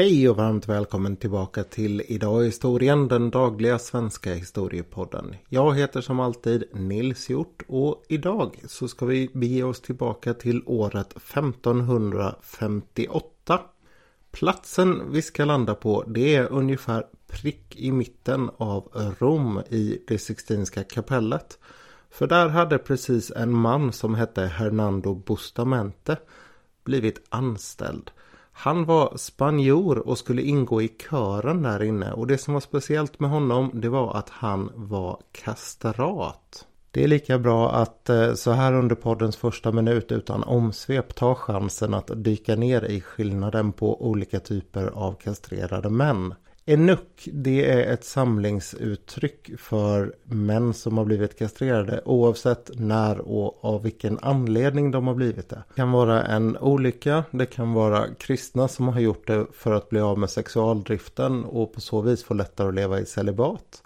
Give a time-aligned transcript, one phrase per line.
[0.00, 5.34] Hej och varmt välkommen tillbaka till Idag i historien, den dagliga svenska historiepodden.
[5.48, 10.62] Jag heter som alltid Nils Hjort och idag så ska vi bege oss tillbaka till
[10.66, 13.60] året 1558.
[14.30, 20.18] Platsen vi ska landa på det är ungefär prick i mitten av Rom i det
[20.18, 21.58] Sixtinska kapellet.
[22.10, 26.16] För där hade precis en man som hette Hernando Bustamente
[26.84, 28.10] blivit anställd.
[28.62, 33.20] Han var spanjor och skulle ingå i kören där inne och det som var speciellt
[33.20, 36.66] med honom det var att han var kastrat.
[36.90, 41.34] Det är lika bra att eh, så här under poddens första minut utan omsvep ta
[41.34, 46.34] chansen att dyka ner i skillnaden på olika typer av kastrerade män.
[46.70, 53.82] Enuck, det är ett samlingsuttryck för män som har blivit kastrerade oavsett när och av
[53.82, 55.62] vilken anledning de har blivit det.
[55.68, 59.88] Det kan vara en olycka, det kan vara kristna som har gjort det för att
[59.88, 63.82] bli av med sexualdriften och på så vis få lättare att leva i celibat.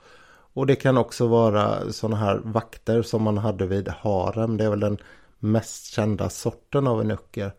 [0.53, 4.57] Och det kan också vara sådana här vakter som man hade vid harem.
[4.57, 4.99] Det är väl den
[5.39, 7.53] mest kända sorten av enucker.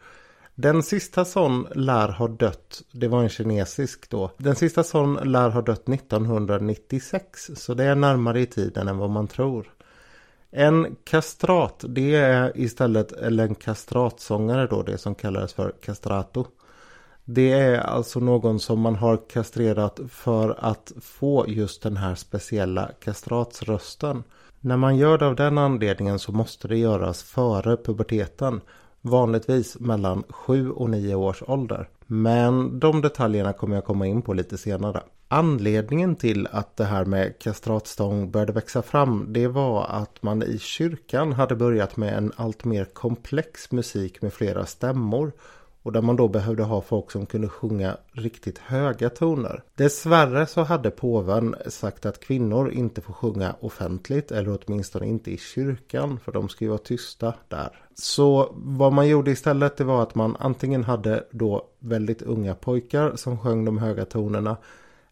[0.56, 4.32] Den sista sån lär ha dött, det var en kinesisk då.
[4.38, 9.10] Den sista sån lär ha dött 1996 så det är närmare i tiden än vad
[9.10, 9.72] man tror.
[10.52, 16.46] En kastrat det är istället, eller en kastratsångare då, det som kallades för castrato.
[17.26, 22.92] Det är alltså någon som man har kastrerat för att få just den här speciella
[23.00, 24.24] kastratsrösten.
[24.60, 28.62] När man gör det av den anledningen så måste det göras före puberteten
[29.06, 31.90] vanligtvis mellan 7 och 9 års ålder.
[32.08, 35.04] Men de detaljerna kommer jag komma in på lite senare.
[35.28, 40.60] Anledningen till att det här med kastratstång började växa fram det var att man i
[40.60, 45.32] kyrkan hade börjat med en allt mer komplex musik med flera stämmor
[45.86, 49.64] och där man då behövde ha folk som kunde sjunga riktigt höga toner.
[49.76, 55.38] Dessvärre så hade påven sagt att kvinnor inte får sjunga offentligt eller åtminstone inte i
[55.38, 57.70] kyrkan för de ska ju vara tysta där.
[57.96, 63.16] Så vad man gjorde istället det var att man antingen hade då väldigt unga pojkar
[63.16, 64.58] som sjöng de höga tonerna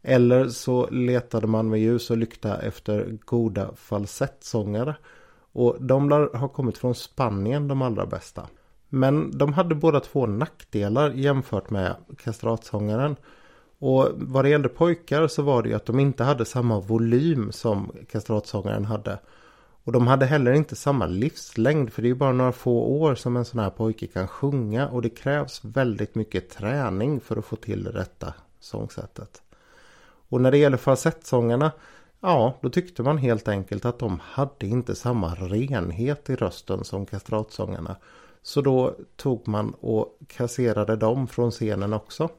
[0.02, 4.96] eller så letade man med ljus och lykta efter goda falsettsångare.
[5.52, 8.48] Och de har kommit från Spanien de allra bästa.
[8.96, 13.16] Men de hade båda två nackdelar jämfört med kastratsångaren.
[13.80, 17.52] Och vad det gällde pojkar så var det ju att de inte hade samma volym
[17.52, 19.20] som kastratsångaren hade.
[19.84, 23.38] Och de hade heller inte samma livslängd för det är bara några få år som
[23.38, 27.56] en sån här pojke kan sjunga och det krävs väldigt mycket träning för att få
[27.56, 29.42] till det rätta sångsättet.
[30.30, 31.72] Och när det gäller falsettsångarna
[32.20, 37.06] Ja, då tyckte man helt enkelt att de hade inte samma renhet i rösten som
[37.06, 37.96] kastratsångarna.
[38.44, 42.30] Så då tog man och kasserade dem från scenen också.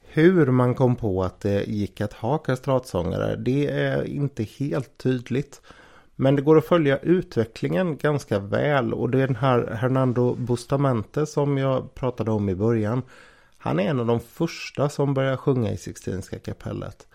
[0.00, 5.60] Hur man kom på att det gick att ha kastratsångare det är inte helt tydligt.
[6.16, 11.94] Men det går att följa utvecklingen ganska väl och den här Hernando Bustamente som jag
[11.94, 13.02] pratade om i början.
[13.58, 17.06] Han är en av de första som börjar sjunga i Sixtinska kapellet.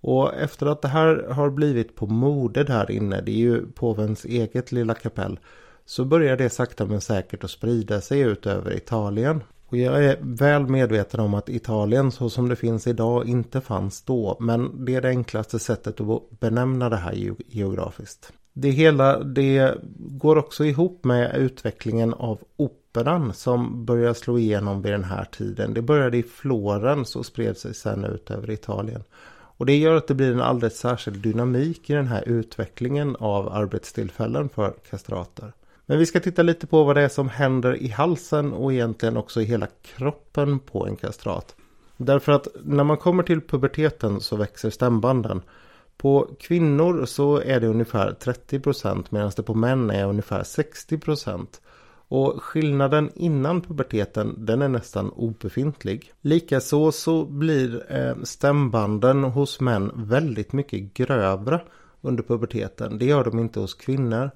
[0.00, 4.24] Och efter att det här har blivit på mode där inne, det är ju påvens
[4.24, 5.38] eget lilla kapell
[5.90, 9.42] så börjar det sakta men säkert att sprida sig ut över Italien.
[9.66, 14.02] Och jag är väl medveten om att Italien så som det finns idag inte fanns
[14.02, 14.36] då.
[14.40, 18.32] Men det är det enklaste sättet att benämna det här geografiskt.
[18.52, 24.92] Det hela det går också ihop med utvecklingen av operan som börjar slå igenom vid
[24.92, 25.74] den här tiden.
[25.74, 29.02] Det började i Florens och spred sig sen ut över Italien.
[29.32, 33.52] Och det gör att det blir en alldeles särskild dynamik i den här utvecklingen av
[33.52, 35.52] arbetstillfällen för kastrater.
[35.90, 39.16] Men vi ska titta lite på vad det är som händer i halsen och egentligen
[39.16, 41.56] också i hela kroppen på en kastrat.
[41.96, 45.42] Därför att när man kommer till puberteten så växer stämbanden.
[45.96, 51.46] På kvinnor så är det ungefär 30% medan det på män är ungefär 60%.
[52.08, 56.12] Och skillnaden innan puberteten den är nästan obefintlig.
[56.20, 61.60] Likaså så blir eh, stämbanden hos män väldigt mycket grövre
[62.00, 62.98] under puberteten.
[62.98, 64.30] Det gör de inte hos kvinnor.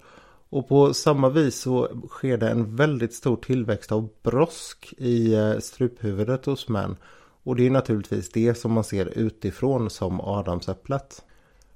[0.54, 5.58] Och på samma vis så sker det en väldigt stor tillväxt av brosk i eh,
[5.58, 6.96] struphuvudet hos män.
[7.42, 11.22] Och det är naturligtvis det som man ser utifrån som adamsäpplet.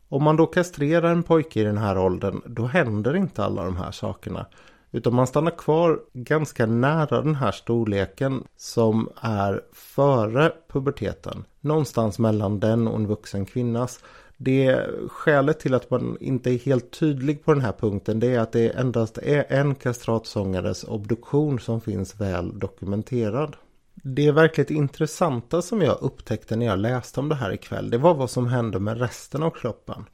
[0.09, 3.77] Om man då kastrerar en pojke i den här åldern då händer inte alla de
[3.77, 4.47] här sakerna.
[4.91, 11.45] Utan man stannar kvar ganska nära den här storleken som är före puberteten.
[11.61, 14.01] Någonstans mellan den och en vuxen kvinnas.
[14.41, 18.41] Det skälet till att man inte är helt tydlig på den här punkten det är
[18.41, 23.57] att det endast är en kastratsångares obduktion som finns väl dokumenterad.
[23.95, 28.15] Det verkligt intressanta som jag upptäckte när jag läste om det här ikväll det var
[28.15, 30.05] vad som hände med resten av kroppen.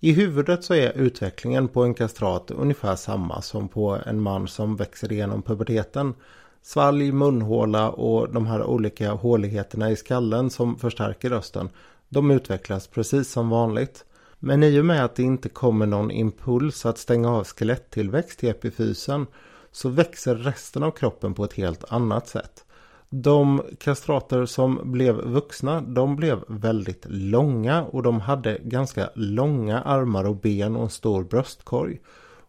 [0.00, 4.76] I huvudet så är utvecklingen på en kastrat ungefär samma som på en man som
[4.76, 6.14] växer igenom puberteten.
[6.62, 11.68] Svalg, munhåla och de här olika håligheterna i skallen som förstärker rösten.
[12.08, 14.04] De utvecklas precis som vanligt.
[14.38, 18.48] Men i och med att det inte kommer någon impuls att stänga av skeletttillväxt i
[18.48, 19.26] epifysen
[19.72, 22.64] så växer resten av kroppen på ett helt annat sätt.
[23.08, 30.24] De kastrater som blev vuxna de blev väldigt långa och de hade ganska långa armar
[30.24, 32.00] och ben och en stor bröstkorg.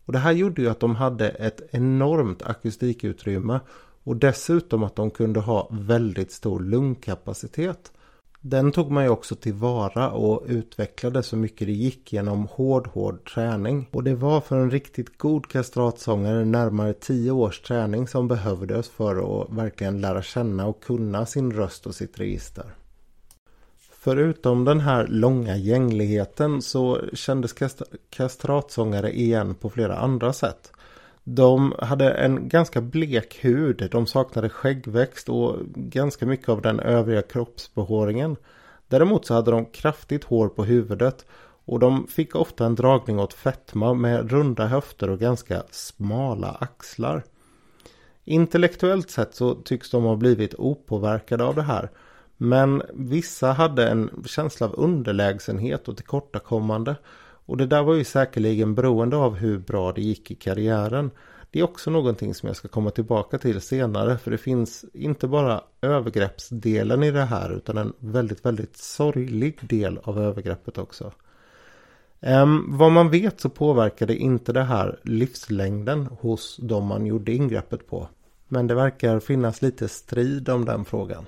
[0.06, 3.60] Och det här gjorde ju att de hade ett enormt akustikutrymme
[4.04, 7.92] och dessutom att de kunde ha väldigt stor lungkapacitet.
[8.42, 13.30] Den tog man ju också tillvara och utvecklade så mycket det gick genom hård, hård
[13.34, 13.90] träning.
[13.92, 19.42] Och det var för en riktigt god kastratsångare närmare 10 års träning som behövdes för
[19.42, 22.66] att verkligen lära känna och kunna sin röst och sitt register.
[23.92, 27.56] Förutom den här långa gängligheten så kändes
[28.10, 30.72] kastratsångare igen på flera andra sätt.
[31.30, 37.22] De hade en ganska blek hud, de saknade skäggväxt och ganska mycket av den övriga
[37.22, 38.36] kroppsbehåringen.
[38.88, 41.26] Däremot så hade de kraftigt hår på huvudet
[41.66, 47.24] och de fick ofta en dragning åt fetma med runda höfter och ganska smala axlar.
[48.24, 51.90] Intellektuellt sett så tycks de ha blivit opåverkade av det här.
[52.38, 56.96] Men vissa hade en känsla av underlägsenhet och tillkortakommande
[57.48, 61.12] och det där var ju säkerligen beroende av hur bra det gick i karriären.
[61.52, 65.28] Det är också någonting som jag ska komma tillbaka till senare för det finns inte
[65.28, 71.12] bara övergreppsdelen i det här utan en väldigt, väldigt sorglig del av övergreppet också.
[72.20, 77.88] Um, vad man vet så påverkade inte det här livslängden hos de man gjorde ingreppet
[77.88, 78.08] på.
[78.48, 81.26] Men det verkar finnas lite strid om den frågan.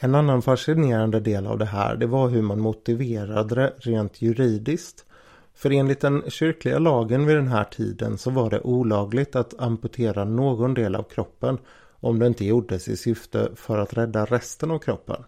[0.00, 5.04] En annan fascinerande del av det här det var hur man motiverade det rent juridiskt.
[5.58, 10.24] För enligt den kyrkliga lagen vid den här tiden så var det olagligt att amputera
[10.24, 11.58] någon del av kroppen
[12.00, 15.24] om det inte gjordes i syfte för att rädda resten av kroppen.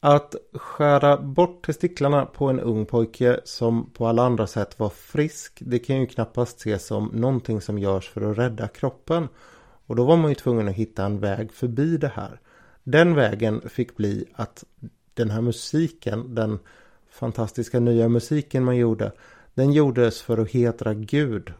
[0.00, 5.58] Att skära bort testiklarna på en ung pojke som på alla andra sätt var frisk
[5.60, 9.28] det kan ju knappast ses som någonting som görs för att rädda kroppen.
[9.86, 12.40] Och då var man ju tvungen att hitta en väg förbi det här.
[12.82, 14.64] Den vägen fick bli att
[15.14, 16.58] den här musiken, den
[17.10, 19.12] fantastiska nya musiken man gjorde.
[19.54, 21.52] Den gjordes för att hedra Gud.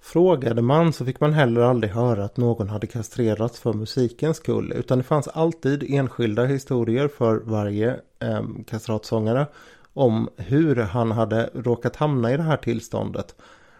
[0.00, 4.72] Frågade man så fick man heller aldrig höra att någon hade kastrerats för musikens skull.
[4.76, 9.46] Utan det fanns alltid enskilda historier för varje eh, kastratsångare.
[9.92, 13.34] Om hur han hade råkat hamna i det här tillståndet.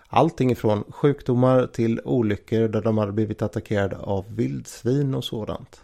[0.09, 5.81] Allting ifrån sjukdomar till olyckor där de hade blivit attackerade av vildsvin och sådant.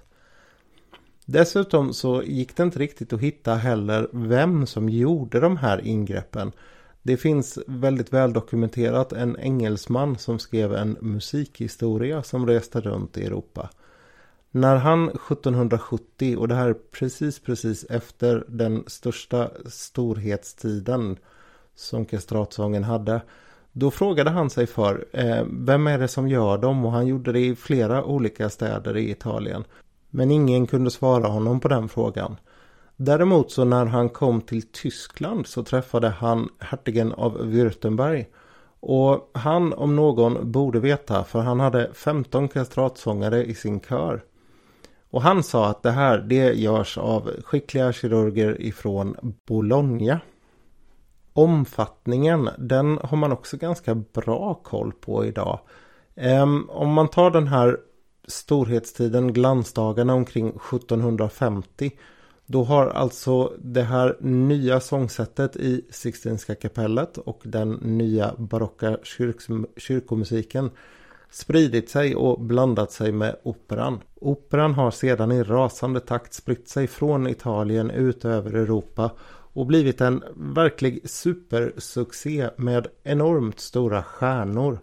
[1.29, 6.53] Dessutom så gick det inte riktigt att hitta heller vem som gjorde de här ingreppen.
[7.03, 13.25] Det finns väldigt väl dokumenterat en engelsman som skrev en musikhistoria som reste runt i
[13.25, 13.71] Europa.
[14.51, 21.17] När han 1770, och det här är precis precis efter den största storhetstiden
[21.75, 23.21] som kastratsången hade.
[23.73, 27.33] Då frågade han sig för eh, vem är det som gör dem och han gjorde
[27.33, 29.65] det i flera olika städer i Italien.
[30.17, 32.37] Men ingen kunde svara honom på den frågan.
[32.97, 38.27] Däremot så när han kom till Tyskland så träffade han hertigen av Württemberg.
[38.81, 44.25] Och han om någon borde veta för han hade 15 kastratsångare i sin kör.
[45.11, 50.21] Och han sa att det här det görs av skickliga kirurger ifrån Bologna.
[51.33, 55.61] Omfattningen den har man också ganska bra koll på idag.
[56.15, 57.79] Ehm, om man tar den här
[58.27, 61.91] storhetstiden, glansdagarna omkring 1750.
[62.47, 68.99] Då har alltså det här nya sångsättet i Sixtinska kapellet och den nya barocka
[69.77, 70.71] kyrkomusiken
[71.31, 74.01] spridit sig och blandat sig med operan.
[74.15, 79.11] Operan har sedan i rasande takt spritt sig från Italien ut över Europa
[79.53, 84.79] och blivit en verklig supersuccé med enormt stora stjärnor.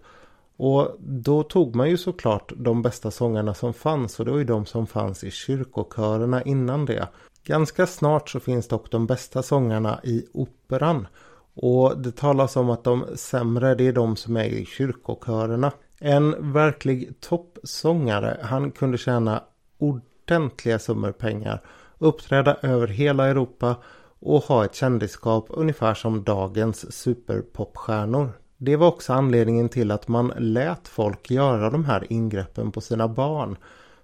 [0.65, 4.43] Och då tog man ju såklart de bästa sångarna som fanns och det var ju
[4.43, 7.07] de som fanns i kyrkokörerna innan det.
[7.43, 11.07] Ganska snart så finns dock de bästa sångarna i operan.
[11.53, 15.71] Och det talas om att de sämre det är de som är i kyrkokörerna.
[15.99, 19.43] En verklig toppsångare, han kunde tjäna
[19.77, 21.61] ordentliga summor pengar,
[21.97, 23.75] uppträda över hela Europa
[24.19, 28.42] och ha ett kändisskap ungefär som dagens superpopstjärnor.
[28.65, 33.07] Det var också anledningen till att man lät folk göra de här ingreppen på sina
[33.07, 33.57] barn.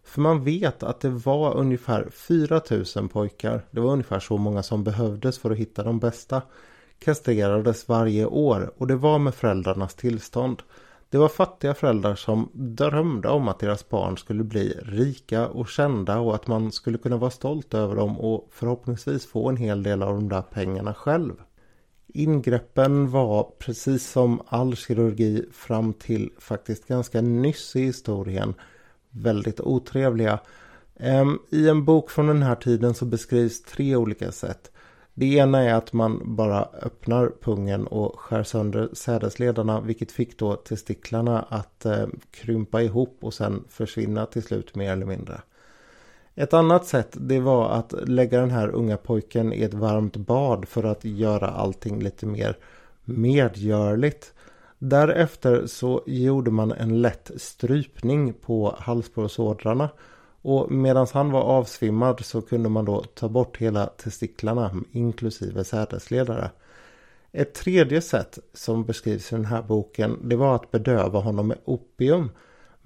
[0.03, 4.83] För man vet att det var ungefär 4000 pojkar, det var ungefär så många som
[4.83, 6.41] behövdes för att hitta de bästa,
[6.99, 10.61] kastrerades varje år och det var med föräldrarnas tillstånd.
[11.09, 16.19] Det var fattiga föräldrar som drömde om att deras barn skulle bli rika och kända
[16.19, 20.03] och att man skulle kunna vara stolt över dem och förhoppningsvis få en hel del
[20.03, 21.33] av de där pengarna själv.
[22.13, 28.53] Ingreppen var precis som all kirurgi fram till faktiskt ganska nyss i historien
[29.09, 30.39] väldigt otrevliga.
[30.95, 34.71] Ehm, I en bok från den här tiden så beskrivs tre olika sätt.
[35.13, 40.55] Det ena är att man bara öppnar pungen och skär sönder sädesledarna vilket fick då
[40.55, 45.41] testiklarna att ehm, krympa ihop och sen försvinna till slut mer eller mindre.
[46.39, 50.67] Ett annat sätt det var att lägga den här unga pojken i ett varmt bad
[50.67, 52.57] för att göra allting lite mer
[53.05, 54.33] medgörligt.
[54.77, 59.89] Därefter så gjorde man en lätt strypning på halsbråsådrarna
[60.41, 66.51] och medan han var avsvimmad så kunde man då ta bort hela testiklarna inklusive sädesledare.
[67.31, 71.57] Ett tredje sätt som beskrivs i den här boken det var att bedöva honom med
[71.65, 72.29] opium.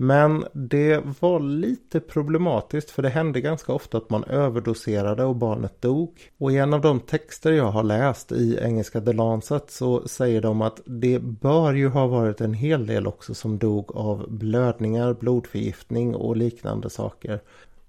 [0.04, 5.82] Men det var lite problematiskt för det hände ganska ofta att man överdoserade och barnet
[5.82, 6.12] dog.
[6.38, 10.42] Och i en av de texter jag har läst i engelska The Lancet så säger
[10.42, 15.14] de att det bör ju ha varit en hel del också som dog av blödningar,
[15.14, 17.40] blodförgiftning och liknande saker.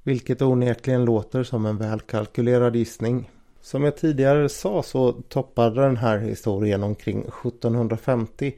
[0.03, 3.31] Vilket onekligen låter som en välkalkylerad gissning.
[3.61, 8.55] Som jag tidigare sa så toppade den här historien omkring 1750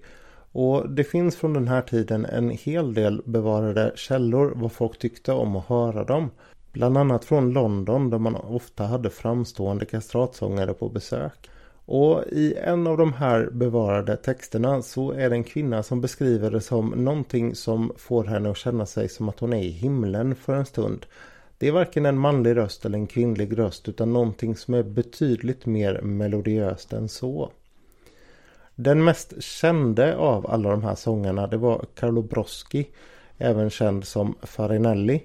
[0.59, 5.33] och det finns från den här tiden en hel del bevarade källor vad folk tyckte
[5.33, 6.31] om att höra dem.
[6.73, 11.51] Bland annat från London där man ofta hade framstående kastratsångare på besök.
[11.85, 16.51] Och i en av de här bevarade texterna så är det en kvinna som beskriver
[16.51, 20.35] det som någonting som får henne att känna sig som att hon är i himlen
[20.35, 21.07] för en stund.
[21.59, 25.67] Det är varken en manlig röst eller en kvinnlig röst utan någonting som är betydligt
[25.67, 27.51] mer melodiöst än så.
[28.79, 32.87] Den mest kände av alla de här sångarna det var Carlo Broschi,
[33.39, 35.23] även känd som Farinelli,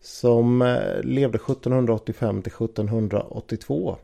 [0.00, 3.96] som eh, levde 1785 till 1782.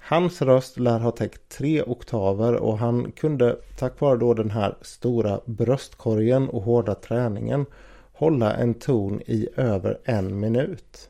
[0.00, 4.74] Hans röst lär ha täckt tre oktaver och han kunde tack vare då den här
[4.82, 7.66] stora bröstkorgen och hårda träningen
[8.12, 11.09] hålla en ton i över en minut.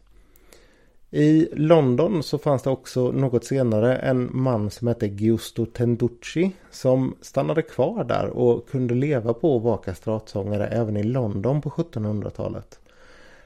[1.13, 7.17] I London så fanns det också något senare en man som hette Giusto Tenducci som
[7.21, 12.81] stannade kvar där och kunde leva på att vara kastratsångare även i London på 1700-talet.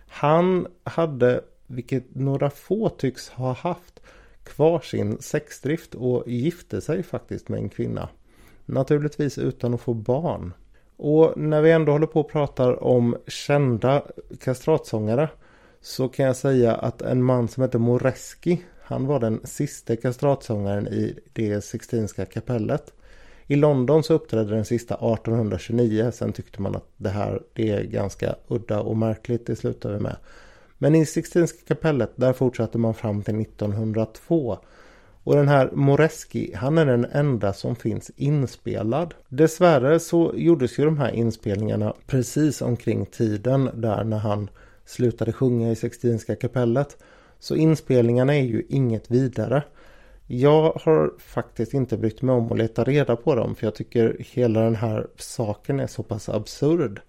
[0.08, 4.00] Han hade, vilket några få tycks ha haft,
[4.42, 8.08] kvar sin sexdrift och gifte sig faktiskt med en kvinna.
[8.66, 10.52] Naturligtvis utan att få barn.
[10.96, 14.02] Och när vi ändå håller på och pratar om kända
[14.40, 15.28] kastratsångare
[15.84, 20.88] så kan jag säga att en man som heter Moreski han var den sista kastratsångaren
[20.88, 22.92] i det Sixtinska kapellet.
[23.46, 26.10] I London så uppträdde den sista 1829.
[26.14, 29.46] Sen tyckte man att det här det är ganska udda och märkligt.
[29.46, 30.16] Det slutar vi med.
[30.78, 34.58] Men i Sixtinska kapellet där fortsatte man fram till 1902.
[35.24, 39.14] Och den här Moreski, han är den enda som finns inspelad.
[39.28, 44.50] Dessvärre så gjordes ju de här inspelningarna precis omkring tiden där när han
[44.84, 46.96] slutade sjunga i Sextinska kapellet.
[47.38, 49.62] Så inspelningarna är ju inget vidare.
[50.26, 54.16] Jag har faktiskt inte brytt mig om att leta reda på dem för jag tycker
[54.18, 57.00] hela den här saken är så pass absurd.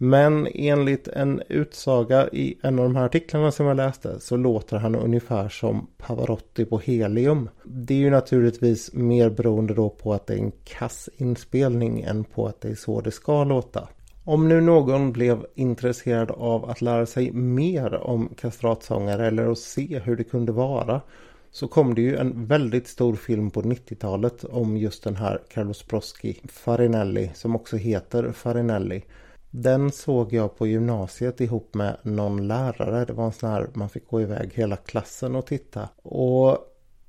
[0.00, 4.76] Men enligt en utsaga i en av de här artiklarna som jag läste så låter
[4.76, 7.50] han ungefär som Pavarotti på helium.
[7.64, 12.46] Det är ju naturligtvis mer beroende då på att det är en kassinspelning än på
[12.46, 13.88] att det är så det ska låta.
[14.28, 19.98] Om nu någon blev intresserad av att lära sig mer om kastratsångare eller att se
[19.98, 21.00] hur det kunde vara
[21.50, 25.86] så kom det ju en väldigt stor film på 90-talet om just den här Carlos
[25.86, 29.04] Broski, Farinelli som också heter Farinelli.
[29.50, 33.04] Den såg jag på gymnasiet ihop med någon lärare.
[33.04, 35.88] Det var en sån här man fick gå iväg hela klassen och titta.
[36.02, 36.58] Och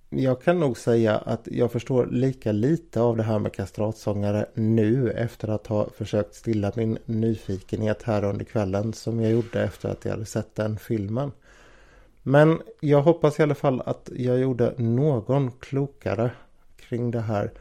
[0.10, 5.12] jag kan nog säga att jag förstår lika lite av det här med kastratsångare nu
[5.12, 10.06] efter att ha försökt stilla min nyfikenhet här under kvällen som jag gjorde efter att
[10.06, 11.32] jag hade sett den filmen.
[12.24, 16.32] Men jag hoppas i alla fall att jag gjorde någon klokare
[16.78, 17.52] kring det här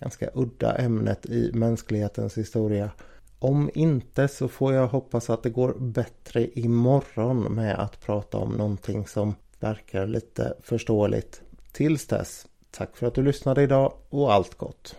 [0.00, 2.90] ganska udda ämnet i mänsklighetens historia.
[3.38, 8.52] Om inte så får jag hoppas att det går bättre imorgon med att prata om
[8.52, 11.42] någonting som verkar lite förståeligt
[11.78, 14.96] Tills dess, tack för att du lyssnade idag och allt gott!